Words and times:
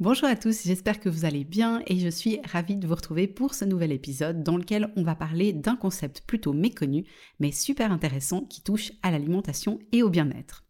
Bonjour 0.00 0.26
à 0.26 0.34
tous, 0.34 0.64
j'espère 0.64 0.98
que 0.98 1.08
vous 1.08 1.24
allez 1.24 1.44
bien 1.44 1.80
et 1.86 2.00
je 2.00 2.08
suis 2.08 2.40
ravie 2.42 2.74
de 2.74 2.88
vous 2.88 2.96
retrouver 2.96 3.28
pour 3.28 3.54
ce 3.54 3.64
nouvel 3.64 3.92
épisode 3.92 4.42
dans 4.42 4.56
lequel 4.56 4.92
on 4.96 5.04
va 5.04 5.14
parler 5.14 5.52
d'un 5.52 5.76
concept 5.76 6.22
plutôt 6.26 6.52
méconnu 6.52 7.04
mais 7.38 7.52
super 7.52 7.92
intéressant 7.92 8.40
qui 8.40 8.60
touche 8.60 8.90
à 9.04 9.12
l'alimentation 9.12 9.78
et 9.92 10.02
au 10.02 10.10
bien-être. 10.10 10.64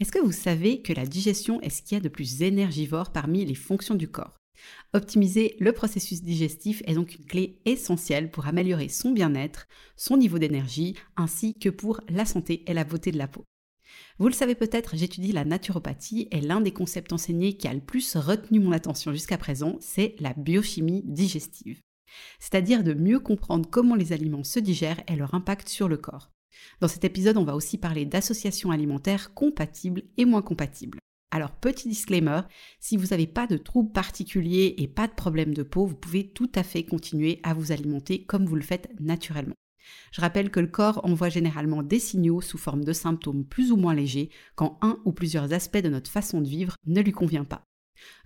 Est-ce 0.00 0.10
que 0.10 0.18
vous 0.18 0.32
savez 0.32 0.80
que 0.80 0.94
la 0.94 1.04
digestion 1.04 1.60
est 1.60 1.68
ce 1.68 1.82
qu'il 1.82 1.98
y 1.98 2.00
a 2.00 2.02
de 2.02 2.08
plus 2.08 2.40
énergivore 2.40 3.12
parmi 3.12 3.44
les 3.44 3.54
fonctions 3.54 3.96
du 3.96 4.08
corps? 4.08 4.38
Optimiser 4.94 5.56
le 5.60 5.72
processus 5.72 6.22
digestif 6.22 6.82
est 6.86 6.94
donc 6.94 7.14
une 7.16 7.26
clé 7.26 7.60
essentielle 7.66 8.30
pour 8.30 8.46
améliorer 8.46 8.88
son 8.88 9.10
bien-être, 9.12 9.68
son 9.94 10.16
niveau 10.16 10.38
d'énergie, 10.38 10.96
ainsi 11.18 11.52
que 11.52 11.68
pour 11.68 12.00
la 12.08 12.24
santé 12.24 12.64
et 12.66 12.72
la 12.72 12.84
beauté 12.84 13.12
de 13.12 13.18
la 13.18 13.28
peau. 13.28 13.44
Vous 14.18 14.28
le 14.28 14.34
savez 14.34 14.54
peut-être, 14.54 14.96
j'étudie 14.96 15.32
la 15.32 15.44
naturopathie 15.44 16.28
et 16.30 16.40
l'un 16.40 16.60
des 16.60 16.72
concepts 16.72 17.12
enseignés 17.12 17.56
qui 17.56 17.68
a 17.68 17.74
le 17.74 17.80
plus 17.80 18.16
retenu 18.16 18.60
mon 18.60 18.72
attention 18.72 19.12
jusqu'à 19.12 19.38
présent, 19.38 19.76
c'est 19.80 20.14
la 20.20 20.34
biochimie 20.34 21.02
digestive. 21.06 21.80
C'est-à-dire 22.38 22.84
de 22.84 22.94
mieux 22.94 23.20
comprendre 23.20 23.68
comment 23.70 23.94
les 23.94 24.12
aliments 24.12 24.44
se 24.44 24.58
digèrent 24.58 25.02
et 25.08 25.16
leur 25.16 25.34
impact 25.34 25.68
sur 25.68 25.88
le 25.88 25.96
corps. 25.96 26.30
Dans 26.80 26.88
cet 26.88 27.04
épisode, 27.04 27.36
on 27.36 27.44
va 27.44 27.54
aussi 27.54 27.78
parler 27.78 28.04
d'associations 28.04 28.70
alimentaires 28.70 29.32
compatibles 29.34 30.02
et 30.16 30.24
moins 30.24 30.42
compatibles. 30.42 30.98
Alors, 31.32 31.52
petit 31.52 31.88
disclaimer, 31.88 32.40
si 32.80 32.96
vous 32.96 33.08
n'avez 33.08 33.28
pas 33.28 33.46
de 33.46 33.56
troubles 33.56 33.92
particuliers 33.92 34.74
et 34.78 34.88
pas 34.88 35.06
de 35.06 35.14
problème 35.14 35.54
de 35.54 35.62
peau, 35.62 35.86
vous 35.86 35.94
pouvez 35.94 36.28
tout 36.28 36.50
à 36.54 36.64
fait 36.64 36.82
continuer 36.82 37.38
à 37.44 37.54
vous 37.54 37.70
alimenter 37.70 38.24
comme 38.24 38.46
vous 38.46 38.56
le 38.56 38.62
faites 38.62 38.90
naturellement. 38.98 39.54
Je 40.12 40.20
rappelle 40.20 40.50
que 40.50 40.60
le 40.60 40.66
corps 40.66 41.00
envoie 41.04 41.28
généralement 41.28 41.82
des 41.82 41.98
signaux 41.98 42.40
sous 42.40 42.58
forme 42.58 42.84
de 42.84 42.92
symptômes 42.92 43.44
plus 43.44 43.72
ou 43.72 43.76
moins 43.76 43.94
légers 43.94 44.30
quand 44.54 44.78
un 44.82 44.98
ou 45.04 45.12
plusieurs 45.12 45.52
aspects 45.52 45.78
de 45.78 45.88
notre 45.88 46.10
façon 46.10 46.40
de 46.40 46.48
vivre 46.48 46.76
ne 46.86 47.00
lui 47.00 47.12
convient 47.12 47.44
pas. 47.44 47.66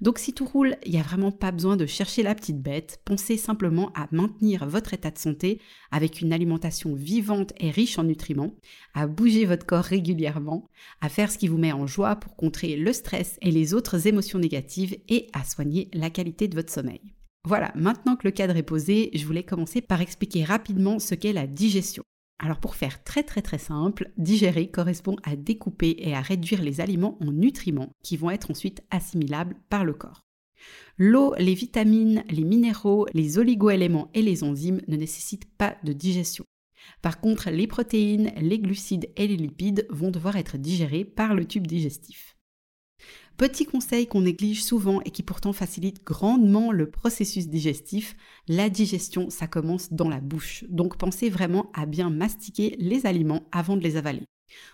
Donc 0.01 0.19
si 0.19 0.33
tout 0.33 0.45
roule, 0.45 0.77
il 0.85 0.93
n'y 0.93 1.01
a 1.01 1.03
vraiment 1.03 1.33
pas 1.33 1.53
besoin 1.53 1.77
de 1.77 1.87
chercher 1.87 2.23
la 2.23 2.35
petite 2.35 2.61
bête, 2.61 3.01
pensez 3.05 3.37
simplement 3.37 3.93
à 3.95 4.07
maintenir 4.13 4.67
votre 4.67 4.95
état 4.95 5.11
de 5.11 5.19
santé 5.19 5.61
avec 5.91 6.21
une 6.21 6.33
alimentation 6.33 6.95
vivante 6.95 7.53
et 7.59 7.71
riche 7.71 7.99
en 7.99 8.05
nutriments, 8.05 8.55
à 8.95 9.07
bouger 9.07 9.45
votre 9.45 9.67
corps 9.67 9.85
régulièrement, 9.85 10.69
à 11.01 11.09
faire 11.09 11.31
ce 11.31 11.39
qui 11.39 11.49
vous 11.49 11.59
met 11.59 11.73
en 11.73 11.87
joie 11.87 12.17
pour 12.17 12.37
contrer 12.37 12.77
le 12.77 12.93
stress 12.93 13.39
et 13.43 13.51
les 13.51 13.75
autres 13.75 14.07
émotions 14.07 14.39
négatives 14.39 14.97
et 15.09 15.29
à 15.33 15.45
soigner 15.45 15.89
la 15.93 16.11
qualité 16.11 16.49
de 16.49 16.55
votre 16.55 16.73
sommeil. 16.73 17.14
Voilà, 17.47 17.73
maintenant 17.75 18.17
que 18.17 18.27
le 18.27 18.31
cadre 18.31 18.57
est 18.57 18.63
posé, 18.63 19.11
je 19.13 19.27
voulais 19.27 19.43
commencer 19.43 19.83
par 19.83 20.01
expliquer 20.01 20.45
rapidement 20.45 20.99
ce 20.99 21.15
qu'est 21.15 21.35
la 21.35 21.47
digestion. 21.47 22.03
Alors 22.39 22.59
pour 22.59 22.75
faire 22.75 23.05
très 23.05 23.23
très 23.23 23.43
très 23.43 23.59
simple, 23.59 24.11
digérer 24.17 24.71
correspond 24.71 25.17
à 25.23 25.37
découper 25.37 25.95
et 25.99 26.15
à 26.15 26.21
réduire 26.21 26.63
les 26.63 26.81
aliments 26.81 27.19
en 27.21 27.33
nutriments 27.33 27.93
qui 28.03 28.17
vont 28.17 28.31
être 28.31 28.51
ensuite 28.51 28.83
assimilables 28.91 29.57
par 29.69 29.85
le 29.85 29.93
corps. 29.93 30.23
L'eau, 30.97 31.35
les 31.39 31.55
vitamines, 31.55 32.25
les 32.31 32.45
minéraux, 32.45 33.07
les 33.13 33.39
oligoéléments 33.39 34.11
et 34.15 34.23
les 34.23 34.43
enzymes 34.43 34.81
ne 34.89 34.97
nécessitent 34.97 35.51
pas 35.59 35.77
de 35.85 35.93
digestion. 35.93 36.45
Par 37.03 37.21
contre, 37.21 37.51
les 37.51 37.67
protéines, 37.67 38.33
les 38.37 38.59
glucides 38.59 39.11
et 39.17 39.27
les 39.27 39.37
lipides 39.37 39.87
vont 39.91 40.11
devoir 40.11 40.37
être 40.37 40.57
digérés 40.57 41.05
par 41.05 41.35
le 41.35 41.45
tube 41.45 41.67
digestif. 41.67 42.34
Petit 43.37 43.67
conseil 43.67 44.07
qu'on 44.07 44.21
néglige 44.21 44.63
souvent 44.63 45.01
et 45.03 45.11
qui 45.11 45.25
pourtant 45.25 45.53
facilite 45.53 46.05
grandement 46.05 46.71
le 46.71 46.89
processus 46.89 47.49
digestif, 47.49 48.17
la 48.47 48.71
digestion, 48.71 49.29
ça 49.29 49.49
commence 49.49 49.93
dans 49.93 50.09
la 50.09 50.21
bouche. 50.21 50.65
Donc 50.69 50.97
pensez 50.97 51.31
vraiment 51.31 51.69
à 51.75 51.85
bien 51.85 52.11
mastiquer 52.11 52.77
les 52.79 53.07
aliments 53.07 53.49
avant 53.51 53.77
de 53.77 53.83
les 53.83 53.97
avaler. 53.97 54.23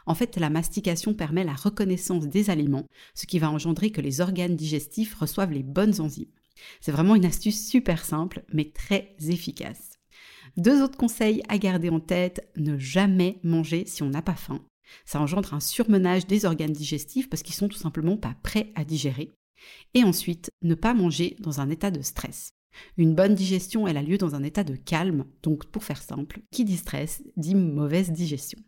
En 0.05 0.15
fait, 0.15 0.37
la 0.37 0.51
mastication 0.51 1.15
permet 1.15 1.43
la 1.43 1.55
reconnaissance 1.55 2.27
des 2.27 2.51
aliments, 2.51 2.87
ce 3.15 3.27
qui 3.27 3.39
va 3.39 3.51
engendrer 3.51 3.91
que 3.91 4.03
les 4.03 4.21
organes 4.21 4.57
digestifs 4.57 5.15
reçoivent 5.15 5.53
les 5.53 5.63
bonnes 5.63 5.99
enzymes. 5.99 6.29
C'est 6.83 6.93
vraiment 6.93 7.15
une 7.15 7.25
astuce 7.25 7.67
super 7.67 8.05
simple, 8.05 8.45
mais 8.53 8.71
très 8.71 9.17
efficace. 9.27 9.99
Deux 10.59 10.83
autres 10.83 10.99
conseils 10.99 11.43
à 11.49 11.57
garder 11.57 11.89
en 11.89 12.01
tête, 12.01 12.47
ne 12.57 12.77
jamais 12.77 13.39
manger 13.43 13.87
si 13.87 14.03
on 14.03 14.11
n'a 14.11 14.21
pas 14.21 14.35
faim. 14.35 14.61
Ça 15.05 15.21
engendre 15.21 15.55
un 15.55 15.61
surmenage 15.61 16.27
des 16.27 16.45
organes 16.45 16.73
digestifs 16.73 17.28
parce 17.28 17.43
qu'ils 17.43 17.55
sont 17.55 17.69
tout 17.69 17.78
simplement 17.78 18.17
pas 18.17 18.34
prêts 18.43 18.73
à 18.75 18.84
digérer. 18.84 19.33
Et 19.95 20.05
ensuite, 20.05 20.51
ne 20.62 20.75
pas 20.75 20.95
manger 20.95 21.37
dans 21.41 21.61
un 21.61 21.71
état 21.71 21.91
de 21.91 22.03
stress. 22.03 22.51
Une 22.97 23.15
bonne 23.15 23.34
digestion, 23.34 23.87
elle 23.87 23.97
a 23.97 24.03
lieu 24.03 24.17
dans 24.17 24.34
un 24.34 24.43
état 24.43 24.65
de 24.65 24.77
calme, 24.77 25.27
donc 25.43 25.67
pour 25.67 25.84
faire 25.84 26.03
simple, 26.03 26.41
qui 26.51 26.65
dit 26.65 26.77
stress 26.77 27.23
dit 27.37 27.55
mauvaise 27.55 28.11
digestion. 28.11 28.59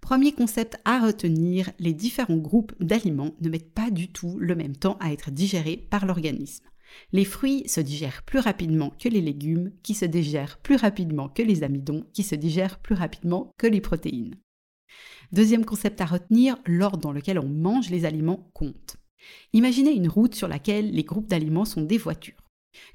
Premier 0.00 0.32
concept 0.32 0.76
à 0.84 1.00
retenir, 1.00 1.72
les 1.78 1.94
différents 1.94 2.36
groupes 2.36 2.74
d'aliments 2.80 3.34
ne 3.40 3.48
mettent 3.48 3.72
pas 3.72 3.90
du 3.90 4.08
tout 4.08 4.38
le 4.38 4.54
même 4.54 4.76
temps 4.76 4.98
à 5.00 5.12
être 5.12 5.30
digérés 5.30 5.76
par 5.90 6.06
l'organisme. 6.06 6.68
Les 7.12 7.24
fruits 7.24 7.68
se 7.68 7.80
digèrent 7.80 8.22
plus 8.22 8.38
rapidement 8.38 8.90
que 8.90 9.08
les 9.08 9.20
légumes, 9.20 9.72
qui 9.82 9.94
se 9.94 10.04
digèrent 10.04 10.58
plus 10.58 10.76
rapidement 10.76 11.28
que 11.28 11.42
les 11.42 11.64
amidons, 11.64 12.06
qui 12.12 12.22
se 12.22 12.34
digèrent 12.34 12.78
plus 12.78 12.94
rapidement 12.94 13.50
que 13.58 13.66
les 13.66 13.80
protéines. 13.80 14.36
Deuxième 15.32 15.64
concept 15.64 16.00
à 16.00 16.06
retenir, 16.06 16.56
l'ordre 16.66 16.98
dans 16.98 17.12
lequel 17.12 17.38
on 17.38 17.48
mange 17.48 17.90
les 17.90 18.04
aliments 18.04 18.50
compte. 18.54 18.96
Imaginez 19.52 19.92
une 19.92 20.08
route 20.08 20.34
sur 20.34 20.48
laquelle 20.48 20.90
les 20.90 21.04
groupes 21.04 21.28
d'aliments 21.28 21.64
sont 21.64 21.82
des 21.82 21.98
voitures. 21.98 22.42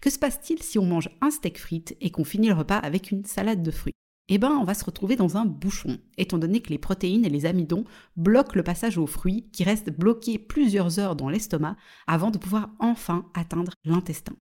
Que 0.02 0.10
se 0.10 0.20
passe-t-il 0.20 0.62
si 0.62 0.78
on 0.78 0.86
mange 0.86 1.10
un 1.22 1.32
steak 1.32 1.58
frites 1.58 1.96
et 2.02 2.12
qu'on 2.12 2.24
finit 2.24 2.50
le 2.50 2.54
repas 2.54 2.78
avec 2.78 3.12
une 3.12 3.26
salade 3.26 3.64
de 3.64 3.72
fruits? 3.72 3.94
Eh 4.32 4.38
bien, 4.38 4.52
on 4.52 4.64
va 4.64 4.76
se 4.76 4.86
retrouver 4.86 5.16
dans 5.16 5.38
un 5.38 5.46
bouchon, 5.46 5.98
étant 6.18 6.38
donné 6.38 6.62
que 6.62 6.70
les 6.70 6.78
protéines 6.78 7.26
et 7.26 7.30
les 7.30 7.48
amidons 7.48 7.84
bloquent 8.16 8.56
le 8.56 8.64
passage 8.64 9.00
aux 9.00 9.08
fruits 9.08 9.50
qui 9.52 9.64
restent 9.64 9.90
bloqués 9.90 10.38
plusieurs 10.38 11.00
heures 11.00 11.16
dans 11.16 11.30
l'estomac 11.30 11.78
avant 12.06 12.30
de 12.30 12.38
pouvoir 12.38 12.70
enfin 12.80 13.26
atteindre 13.34 13.74
l'intestin. 13.86 14.36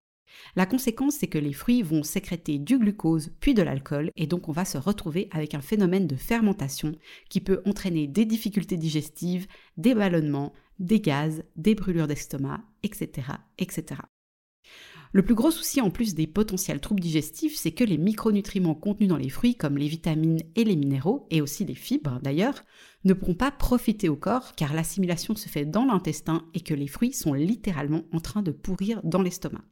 La 0.56 0.66
conséquence, 0.66 1.16
c'est 1.16 1.26
que 1.26 1.38
les 1.38 1.52
fruits 1.52 1.82
vont 1.82 2.02
sécréter 2.02 2.58
du 2.58 2.78
glucose 2.78 3.30
puis 3.40 3.54
de 3.54 3.62
l'alcool 3.62 4.10
et 4.16 4.26
donc 4.26 4.48
on 4.48 4.52
va 4.52 4.64
se 4.64 4.78
retrouver 4.78 5.28
avec 5.30 5.54
un 5.54 5.60
phénomène 5.60 6.06
de 6.06 6.16
fermentation 6.16 6.92
qui 7.28 7.40
peut 7.40 7.62
entraîner 7.64 8.06
des 8.06 8.24
difficultés 8.24 8.76
digestives, 8.76 9.46
des 9.76 9.94
ballonnements, 9.94 10.52
des 10.78 11.00
gaz, 11.00 11.42
des 11.56 11.74
brûlures 11.74 12.06
d'estomac, 12.06 12.60
etc., 12.82 13.28
etc. 13.58 14.00
Le 15.12 15.22
plus 15.22 15.34
gros 15.34 15.50
souci 15.50 15.80
en 15.80 15.90
plus 15.90 16.14
des 16.14 16.26
potentiels 16.26 16.80
troubles 16.80 17.00
digestifs, 17.00 17.56
c'est 17.56 17.72
que 17.72 17.84
les 17.84 17.96
micronutriments 17.96 18.74
contenus 18.74 19.08
dans 19.08 19.16
les 19.16 19.30
fruits, 19.30 19.54
comme 19.54 19.78
les 19.78 19.88
vitamines 19.88 20.42
et 20.54 20.64
les 20.64 20.76
minéraux, 20.76 21.26
et 21.30 21.40
aussi 21.40 21.64
les 21.64 21.74
fibres 21.74 22.20
d'ailleurs, 22.22 22.62
ne 23.04 23.14
pourront 23.14 23.34
pas 23.34 23.50
profiter 23.50 24.08
au 24.10 24.16
corps 24.16 24.54
car 24.54 24.74
l'assimilation 24.74 25.34
se 25.34 25.48
fait 25.48 25.64
dans 25.64 25.86
l'intestin 25.86 26.44
et 26.52 26.60
que 26.60 26.74
les 26.74 26.88
fruits 26.88 27.14
sont 27.14 27.32
littéralement 27.32 28.02
en 28.12 28.20
train 28.20 28.42
de 28.42 28.50
pourrir 28.50 29.00
dans 29.02 29.22
l'estomac. 29.22 29.64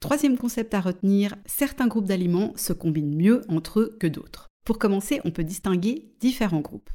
Troisième 0.00 0.36
concept 0.36 0.74
à 0.74 0.80
retenir, 0.80 1.36
certains 1.46 1.86
groupes 1.86 2.06
d'aliments 2.06 2.52
se 2.56 2.72
combinent 2.72 3.16
mieux 3.16 3.42
entre 3.48 3.80
eux 3.80 3.96
que 3.98 4.06
d'autres. 4.06 4.46
Pour 4.64 4.78
commencer, 4.78 5.20
on 5.24 5.30
peut 5.30 5.44
distinguer 5.44 6.10
différents 6.20 6.60
groupes. 6.60 6.90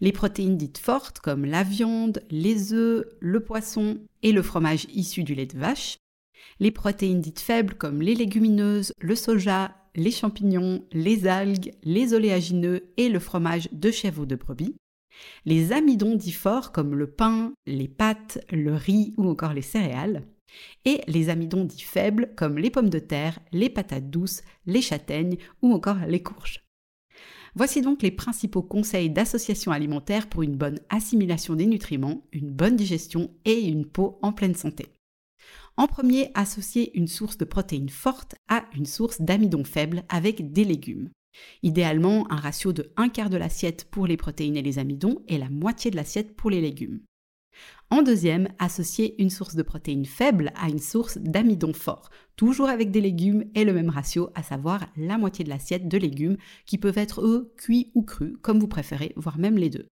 Les 0.00 0.12
protéines 0.12 0.56
dites 0.56 0.78
fortes 0.78 1.20
comme 1.20 1.44
la 1.44 1.62
viande, 1.62 2.22
les 2.30 2.72
œufs, 2.72 3.04
le 3.20 3.40
poisson 3.40 3.98
et 4.22 4.32
le 4.32 4.42
fromage 4.42 4.86
issu 4.92 5.22
du 5.22 5.34
lait 5.34 5.46
de 5.46 5.58
vache. 5.58 5.98
Les 6.58 6.70
protéines 6.70 7.20
dites 7.20 7.40
faibles 7.40 7.74
comme 7.74 8.02
les 8.02 8.14
légumineuses, 8.14 8.92
le 9.00 9.14
soja, 9.14 9.76
les 9.94 10.10
champignons, 10.10 10.84
les 10.92 11.26
algues, 11.26 11.72
les 11.84 12.14
oléagineux 12.14 12.90
et 12.96 13.08
le 13.08 13.18
fromage 13.18 13.68
de 13.72 13.90
chèvre 13.90 14.22
ou 14.22 14.26
de 14.26 14.36
brebis. 14.36 14.76
Les 15.44 15.72
amidons 15.72 16.16
dits 16.16 16.32
forts 16.32 16.72
comme 16.72 16.94
le 16.94 17.06
pain, 17.06 17.52
les 17.66 17.88
pâtes, 17.88 18.44
le 18.50 18.74
riz 18.74 19.14
ou 19.16 19.28
encore 19.28 19.52
les 19.52 19.62
céréales 19.62 20.24
et 20.84 21.00
les 21.06 21.28
amidons 21.28 21.64
dits 21.64 21.82
faibles 21.82 22.32
comme 22.36 22.58
les 22.58 22.70
pommes 22.70 22.90
de 22.90 22.98
terre, 22.98 23.38
les 23.52 23.70
patates 23.70 24.10
douces, 24.10 24.42
les 24.66 24.82
châtaignes 24.82 25.36
ou 25.62 25.72
encore 25.72 25.98
les 26.06 26.22
courges. 26.22 26.64
Voici 27.54 27.82
donc 27.82 28.02
les 28.02 28.12
principaux 28.12 28.62
conseils 28.62 29.10
d'association 29.10 29.72
alimentaire 29.72 30.28
pour 30.28 30.42
une 30.42 30.56
bonne 30.56 30.78
assimilation 30.88 31.54
des 31.54 31.66
nutriments, 31.66 32.22
une 32.32 32.50
bonne 32.50 32.76
digestion 32.76 33.30
et 33.44 33.60
une 33.60 33.86
peau 33.86 34.18
en 34.22 34.32
pleine 34.32 34.54
santé. 34.54 34.86
En 35.76 35.86
premier, 35.86 36.30
associer 36.34 36.96
une 36.96 37.08
source 37.08 37.38
de 37.38 37.44
protéines 37.44 37.88
forte 37.88 38.34
à 38.48 38.64
une 38.76 38.86
source 38.86 39.20
d'amidon 39.20 39.64
faible 39.64 40.04
avec 40.08 40.52
des 40.52 40.64
légumes. 40.64 41.10
Idéalement, 41.62 42.30
un 42.30 42.36
ratio 42.36 42.72
de 42.72 42.92
un 42.96 43.08
quart 43.08 43.30
de 43.30 43.36
l'assiette 43.36 43.86
pour 43.90 44.06
les 44.06 44.16
protéines 44.16 44.56
et 44.56 44.62
les 44.62 44.78
amidons 44.78 45.22
et 45.28 45.38
la 45.38 45.48
moitié 45.48 45.90
de 45.90 45.96
l'assiette 45.96 46.36
pour 46.36 46.50
les 46.50 46.60
légumes. 46.60 47.00
En 47.92 48.02
deuxième, 48.02 48.48
associer 48.60 49.20
une 49.20 49.30
source 49.30 49.56
de 49.56 49.62
protéines 49.62 50.06
faible 50.06 50.52
à 50.54 50.68
une 50.68 50.78
source 50.78 51.18
d'amidon 51.18 51.72
fort, 51.72 52.10
toujours 52.36 52.68
avec 52.68 52.92
des 52.92 53.00
légumes 53.00 53.44
et 53.56 53.64
le 53.64 53.72
même 53.72 53.90
ratio, 53.90 54.30
à 54.36 54.44
savoir 54.44 54.86
la 54.96 55.18
moitié 55.18 55.44
de 55.44 55.48
l'assiette 55.48 55.88
de 55.88 55.98
légumes 55.98 56.36
qui 56.66 56.78
peuvent 56.78 56.98
être 56.98 57.20
eux 57.20 57.52
cuits 57.56 57.90
ou 57.94 58.02
crus, 58.02 58.34
comme 58.42 58.60
vous 58.60 58.68
préférez, 58.68 59.12
voire 59.16 59.38
même 59.38 59.58
les 59.58 59.70
deux. 59.70 59.88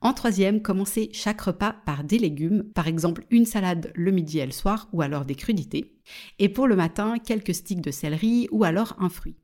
En 0.00 0.12
troisième, 0.12 0.60
commencez 0.60 1.10
chaque 1.12 1.40
repas 1.40 1.72
par 1.84 2.04
des 2.04 2.18
légumes, 2.18 2.64
par 2.74 2.88
exemple 2.88 3.24
une 3.30 3.46
salade 3.46 3.92
le 3.94 4.10
midi 4.10 4.40
et 4.40 4.46
le 4.46 4.52
soir, 4.52 4.88
ou 4.92 5.02
alors 5.02 5.24
des 5.24 5.34
crudités. 5.36 5.96
Et 6.40 6.48
pour 6.48 6.66
le 6.66 6.76
matin, 6.76 7.18
quelques 7.18 7.54
sticks 7.54 7.80
de 7.80 7.90
céleri 7.90 8.48
ou 8.50 8.64
alors 8.64 8.96
un 8.98 9.08
fruit. 9.08 9.36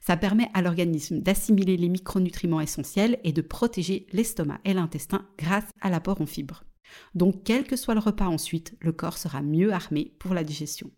Ça 0.00 0.16
permet 0.16 0.48
à 0.52 0.62
l'organisme 0.62 1.20
d'assimiler 1.20 1.76
les 1.76 1.88
micronutriments 1.88 2.60
essentiels 2.60 3.18
et 3.24 3.32
de 3.32 3.40
protéger 3.40 4.06
l'estomac 4.12 4.60
et 4.64 4.74
l'intestin 4.74 5.26
grâce 5.38 5.70
à 5.80 5.88
l'apport 5.88 6.20
en 6.20 6.26
fibres. 6.26 6.64
Donc 7.14 7.42
quel 7.44 7.64
que 7.64 7.76
soit 7.76 7.94
le 7.94 8.00
repas 8.00 8.26
ensuite, 8.26 8.76
le 8.80 8.92
corps 8.92 9.18
sera 9.18 9.42
mieux 9.42 9.72
armé 9.72 10.14
pour 10.18 10.34
la 10.34 10.44
digestion. 10.44 10.90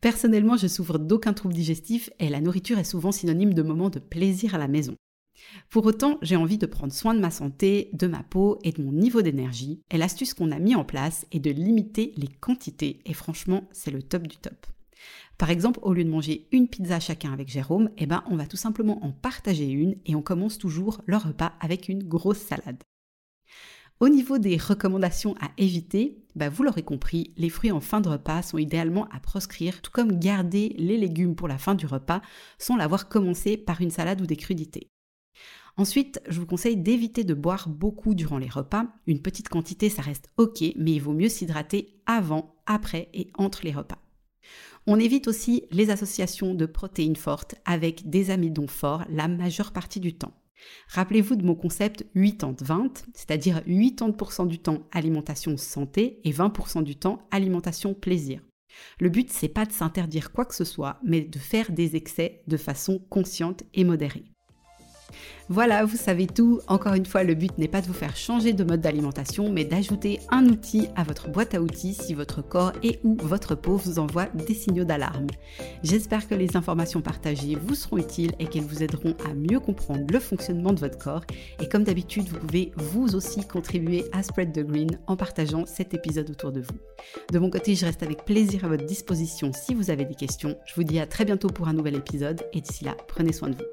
Personnellement, 0.00 0.56
je 0.56 0.66
souffre 0.66 0.98
d'aucun 0.98 1.32
trouble 1.32 1.54
digestif 1.54 2.10
et 2.18 2.28
la 2.28 2.40
nourriture 2.40 2.78
est 2.78 2.84
souvent 2.84 3.12
synonyme 3.12 3.54
de 3.54 3.62
moments 3.62 3.90
de 3.90 3.98
plaisir 3.98 4.54
à 4.54 4.58
la 4.58 4.68
maison. 4.68 4.96
Pour 5.70 5.86
autant, 5.86 6.18
j'ai 6.22 6.36
envie 6.36 6.58
de 6.58 6.66
prendre 6.66 6.92
soin 6.92 7.14
de 7.14 7.20
ma 7.20 7.30
santé, 7.30 7.90
de 7.92 8.06
ma 8.06 8.22
peau 8.22 8.58
et 8.62 8.72
de 8.72 8.82
mon 8.82 8.92
niveau 8.92 9.22
d'énergie, 9.22 9.80
et 9.90 9.98
l'astuce 9.98 10.34
qu'on 10.34 10.52
a 10.52 10.58
mis 10.58 10.74
en 10.74 10.84
place 10.84 11.26
est 11.32 11.40
de 11.40 11.50
limiter 11.50 12.12
les 12.16 12.28
quantités, 12.28 13.00
et 13.06 13.14
franchement, 13.14 13.68
c'est 13.72 13.90
le 13.90 14.02
top 14.02 14.26
du 14.26 14.36
top. 14.36 14.66
Par 15.38 15.50
exemple, 15.50 15.80
au 15.82 15.92
lieu 15.92 16.04
de 16.04 16.10
manger 16.10 16.46
une 16.52 16.68
pizza 16.68 17.00
chacun 17.00 17.32
avec 17.32 17.48
Jérôme, 17.48 17.90
eh 17.96 18.06
ben, 18.06 18.22
on 18.30 18.36
va 18.36 18.46
tout 18.46 18.56
simplement 18.56 19.04
en 19.04 19.10
partager 19.10 19.68
une 19.68 19.96
et 20.06 20.14
on 20.14 20.22
commence 20.22 20.58
toujours 20.58 21.02
le 21.06 21.16
repas 21.16 21.54
avec 21.60 21.88
une 21.88 22.04
grosse 22.04 22.38
salade. 22.38 22.82
Au 24.02 24.08
niveau 24.08 24.38
des 24.38 24.56
recommandations 24.56 25.36
à 25.40 25.52
éviter, 25.58 26.18
bah 26.34 26.48
vous 26.48 26.64
l'aurez 26.64 26.82
compris, 26.82 27.32
les 27.36 27.48
fruits 27.48 27.70
en 27.70 27.80
fin 27.80 28.00
de 28.00 28.08
repas 28.08 28.42
sont 28.42 28.58
idéalement 28.58 29.06
à 29.10 29.20
proscrire, 29.20 29.80
tout 29.80 29.92
comme 29.92 30.18
garder 30.18 30.74
les 30.76 30.98
légumes 30.98 31.36
pour 31.36 31.46
la 31.46 31.56
fin 31.56 31.76
du 31.76 31.86
repas 31.86 32.20
sans 32.58 32.74
l'avoir 32.74 33.08
commencé 33.08 33.56
par 33.56 33.80
une 33.80 33.92
salade 33.92 34.20
ou 34.20 34.26
des 34.26 34.34
crudités. 34.34 34.88
Ensuite, 35.76 36.20
je 36.28 36.40
vous 36.40 36.46
conseille 36.46 36.76
d'éviter 36.76 37.22
de 37.22 37.32
boire 37.32 37.68
beaucoup 37.68 38.16
durant 38.16 38.38
les 38.38 38.48
repas. 38.48 38.86
Une 39.06 39.22
petite 39.22 39.48
quantité, 39.48 39.88
ça 39.88 40.02
reste 40.02 40.30
ok, 40.36 40.64
mais 40.76 40.94
il 40.94 41.00
vaut 41.00 41.12
mieux 41.12 41.28
s'hydrater 41.28 42.02
avant, 42.04 42.56
après 42.66 43.08
et 43.14 43.30
entre 43.38 43.60
les 43.62 43.70
repas. 43.70 43.98
On 44.88 44.98
évite 44.98 45.28
aussi 45.28 45.62
les 45.70 45.90
associations 45.90 46.56
de 46.56 46.66
protéines 46.66 47.14
fortes 47.14 47.54
avec 47.64 48.10
des 48.10 48.30
amidons 48.30 48.66
forts 48.66 49.04
la 49.08 49.28
majeure 49.28 49.70
partie 49.70 50.00
du 50.00 50.12
temps. 50.12 50.34
Rappelez-vous 50.88 51.36
de 51.36 51.44
mon 51.44 51.54
concept 51.54 52.04
80-20, 52.16 53.04
c'est-à-dire 53.14 53.60
80% 53.66 54.46
du 54.46 54.58
temps 54.58 54.86
alimentation 54.92 55.56
santé 55.56 56.20
et 56.24 56.32
20% 56.32 56.82
du 56.82 56.96
temps 56.96 57.26
alimentation 57.30 57.94
plaisir. 57.94 58.40
Le 58.98 59.10
but, 59.10 59.30
c'est 59.30 59.48
pas 59.48 59.66
de 59.66 59.72
s'interdire 59.72 60.32
quoi 60.32 60.44
que 60.44 60.54
ce 60.54 60.64
soit, 60.64 60.98
mais 61.04 61.20
de 61.20 61.38
faire 61.38 61.72
des 61.72 61.96
excès 61.96 62.42
de 62.46 62.56
façon 62.56 62.98
consciente 63.10 63.64
et 63.74 63.84
modérée. 63.84 64.31
Voilà, 65.48 65.84
vous 65.84 65.96
savez 65.96 66.26
tout. 66.26 66.60
Encore 66.66 66.94
une 66.94 67.06
fois, 67.06 67.24
le 67.24 67.34
but 67.34 67.56
n'est 67.58 67.68
pas 67.68 67.80
de 67.80 67.86
vous 67.86 67.92
faire 67.92 68.16
changer 68.16 68.52
de 68.52 68.64
mode 68.64 68.80
d'alimentation, 68.80 69.50
mais 69.50 69.64
d'ajouter 69.64 70.20
un 70.30 70.46
outil 70.46 70.88
à 70.96 71.04
votre 71.04 71.28
boîte 71.28 71.54
à 71.54 71.60
outils 71.60 71.94
si 71.94 72.14
votre 72.14 72.42
corps 72.42 72.72
et 72.82 73.00
ou 73.04 73.16
votre 73.20 73.54
peau 73.54 73.76
vous 73.76 73.98
envoient 73.98 74.28
des 74.34 74.54
signaux 74.54 74.84
d'alarme. 74.84 75.26
J'espère 75.82 76.28
que 76.28 76.34
les 76.34 76.56
informations 76.56 77.00
partagées 77.00 77.56
vous 77.56 77.74
seront 77.74 77.98
utiles 77.98 78.32
et 78.38 78.46
qu'elles 78.46 78.62
vous 78.62 78.82
aideront 78.82 79.14
à 79.28 79.34
mieux 79.34 79.60
comprendre 79.60 80.06
le 80.10 80.20
fonctionnement 80.20 80.72
de 80.72 80.80
votre 80.80 80.98
corps. 80.98 81.24
Et 81.60 81.68
comme 81.68 81.84
d'habitude, 81.84 82.28
vous 82.28 82.38
pouvez 82.38 82.72
vous 82.76 83.14
aussi 83.14 83.46
contribuer 83.46 84.04
à 84.12 84.22
Spread 84.22 84.52
the 84.52 84.66
Green 84.66 84.98
en 85.06 85.16
partageant 85.16 85.66
cet 85.66 85.94
épisode 85.94 86.30
autour 86.30 86.52
de 86.52 86.60
vous. 86.60 86.78
De 87.32 87.38
mon 87.38 87.50
côté, 87.50 87.74
je 87.74 87.84
reste 87.84 88.02
avec 88.02 88.24
plaisir 88.24 88.64
à 88.64 88.68
votre 88.68 88.86
disposition 88.86 89.52
si 89.52 89.74
vous 89.74 89.90
avez 89.90 90.04
des 90.04 90.14
questions. 90.14 90.56
Je 90.66 90.74
vous 90.74 90.84
dis 90.84 90.98
à 90.98 91.06
très 91.06 91.24
bientôt 91.24 91.48
pour 91.48 91.68
un 91.68 91.72
nouvel 91.72 91.96
épisode 91.96 92.42
et 92.52 92.60
d'ici 92.60 92.84
là, 92.84 92.96
prenez 93.08 93.32
soin 93.32 93.50
de 93.50 93.56
vous. 93.56 93.71